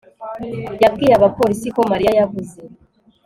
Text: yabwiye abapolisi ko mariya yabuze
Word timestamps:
yabwiye 0.83 1.13
abapolisi 1.15 1.67
ko 1.75 1.81
mariya 1.91 2.11
yabuze 2.19 2.59